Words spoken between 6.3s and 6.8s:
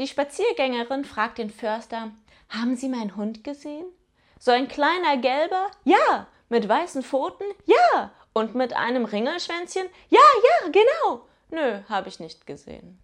Mit